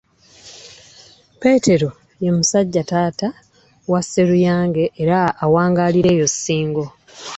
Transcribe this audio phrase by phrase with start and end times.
[1.39, 3.27] Peetero Mbaziira ye musajja taata
[3.91, 6.85] wa Sseruyange era awangaalira eyo Ssingo.